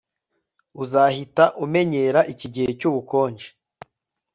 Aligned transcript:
Uzahita 0.83 1.43
umenyera 1.63 2.19
iki 2.33 2.47
gihe 2.53 2.69
cyubukonje 2.79 3.47